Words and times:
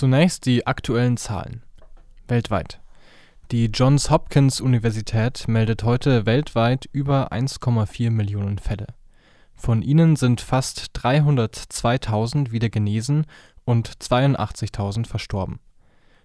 Zunächst 0.00 0.46
die 0.46 0.66
aktuellen 0.66 1.18
Zahlen. 1.18 1.62
Weltweit. 2.26 2.80
Die 3.50 3.66
Johns 3.66 4.08
Hopkins 4.08 4.58
Universität 4.62 5.46
meldet 5.46 5.84
heute 5.84 6.24
weltweit 6.24 6.88
über 6.90 7.32
1,4 7.32 8.10
Millionen 8.10 8.56
Fälle. 8.56 8.86
Von 9.54 9.82
ihnen 9.82 10.16
sind 10.16 10.40
fast 10.40 10.92
302.000 10.96 12.50
wieder 12.50 12.70
genesen 12.70 13.26
und 13.66 13.90
82.000 13.90 15.06
verstorben. 15.06 15.60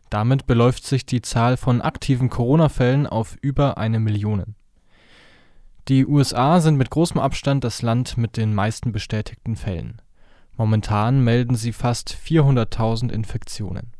Damit 0.09 0.47
beläuft 0.47 0.85
sich 0.85 1.05
die 1.05 1.21
Zahl 1.21 1.57
von 1.57 1.81
aktiven 1.81 2.29
Corona-Fällen 2.29 3.05
auf 3.07 3.35
über 3.41 3.77
eine 3.77 3.99
Million. 3.99 4.55
Die 5.89 6.05
USA 6.05 6.61
sind 6.61 6.77
mit 6.77 6.91
großem 6.91 7.19
Abstand 7.19 7.65
das 7.65 7.81
Land 7.81 8.17
mit 8.17 8.37
den 8.37 8.53
meisten 8.53 8.93
bestätigten 8.93 9.57
Fällen. 9.57 10.01
Momentan 10.57 11.23
melden 11.23 11.55
sie 11.55 11.73
fast 11.73 12.15
400.000 12.15 13.11
Infektionen. 13.11 13.91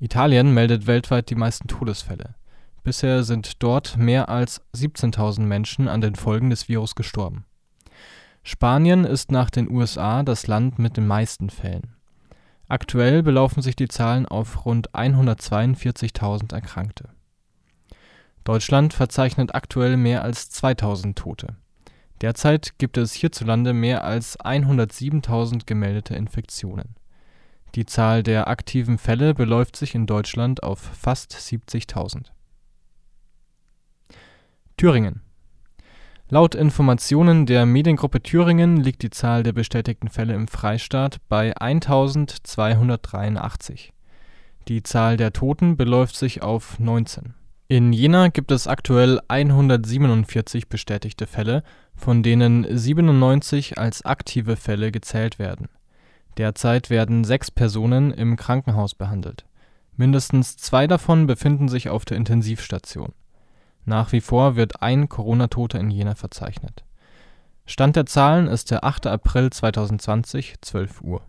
Italien 0.00 0.52
meldet 0.52 0.86
weltweit 0.86 1.30
die 1.30 1.36
meisten 1.36 1.68
Todesfälle. 1.68 2.34
Bisher 2.82 3.22
sind 3.22 3.62
dort 3.62 3.96
mehr 3.96 4.28
als 4.28 4.60
17.000 4.74 5.40
Menschen 5.40 5.88
an 5.88 6.00
den 6.00 6.16
Folgen 6.16 6.50
des 6.50 6.68
Virus 6.68 6.94
gestorben. 6.94 7.44
Spanien 8.42 9.04
ist 9.04 9.32
nach 9.32 9.48
den 9.48 9.70
USA 9.70 10.22
das 10.22 10.46
Land 10.46 10.78
mit 10.78 10.98
den 10.98 11.06
meisten 11.06 11.48
Fällen. 11.48 11.94
Aktuell 12.68 13.22
belaufen 13.22 13.62
sich 13.62 13.76
die 13.76 13.88
Zahlen 13.88 14.26
auf 14.26 14.66
rund 14.66 14.90
142.000 14.92 16.52
Erkrankte. 16.52 17.08
Deutschland 18.42 18.92
verzeichnet 18.92 19.54
aktuell 19.54 19.96
mehr 19.96 20.22
als 20.22 20.50
2000 20.50 21.16
Tote. 21.16 21.56
Derzeit 22.24 22.78
gibt 22.78 22.96
es 22.96 23.12
hierzulande 23.12 23.74
mehr 23.74 24.02
als 24.02 24.40
107.000 24.40 25.66
gemeldete 25.66 26.14
Infektionen. 26.14 26.94
Die 27.74 27.84
Zahl 27.84 28.22
der 28.22 28.48
aktiven 28.48 28.96
Fälle 28.96 29.34
beläuft 29.34 29.76
sich 29.76 29.94
in 29.94 30.06
Deutschland 30.06 30.62
auf 30.62 30.78
fast 30.78 31.34
70.000. 31.34 32.28
Thüringen 34.78 35.20
Laut 36.30 36.54
Informationen 36.54 37.44
der 37.44 37.66
Mediengruppe 37.66 38.22
Thüringen 38.22 38.78
liegt 38.78 39.02
die 39.02 39.10
Zahl 39.10 39.42
der 39.42 39.52
bestätigten 39.52 40.08
Fälle 40.08 40.32
im 40.32 40.48
Freistaat 40.48 41.18
bei 41.28 41.54
1283. 41.54 43.92
Die 44.68 44.82
Zahl 44.82 45.18
der 45.18 45.34
Toten 45.34 45.76
beläuft 45.76 46.16
sich 46.16 46.42
auf 46.42 46.78
19. 46.78 47.34
In 47.66 47.94
Jena 47.94 48.28
gibt 48.28 48.50
es 48.50 48.66
aktuell 48.66 49.20
147 49.26 50.68
bestätigte 50.68 51.26
Fälle, 51.26 51.62
von 51.94 52.22
denen 52.22 52.66
97 52.68 53.78
als 53.78 54.04
aktive 54.04 54.56
Fälle 54.56 54.92
gezählt 54.92 55.38
werden. 55.38 55.70
Derzeit 56.36 56.90
werden 56.90 57.24
sechs 57.24 57.50
Personen 57.50 58.10
im 58.10 58.36
Krankenhaus 58.36 58.94
behandelt. 58.94 59.46
Mindestens 59.96 60.58
zwei 60.58 60.86
davon 60.86 61.26
befinden 61.26 61.68
sich 61.68 61.88
auf 61.88 62.04
der 62.04 62.18
Intensivstation. 62.18 63.14
Nach 63.86 64.12
wie 64.12 64.20
vor 64.20 64.56
wird 64.56 64.82
ein 64.82 65.08
Corona-Toter 65.08 65.80
in 65.80 65.90
Jena 65.90 66.16
verzeichnet. 66.16 66.84
Stand 67.64 67.96
der 67.96 68.04
Zahlen 68.04 68.46
ist 68.46 68.72
der 68.72 68.84
8. 68.84 69.06
April 69.06 69.48
2020, 69.48 70.56
12 70.60 71.00
Uhr 71.00 71.22